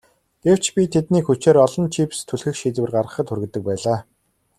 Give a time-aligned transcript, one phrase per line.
[0.45, 3.99] Гэвч би тэднийг хүчээр олон чипс түлхэх шийдвэр гаргахад хүргэдэг байлаа.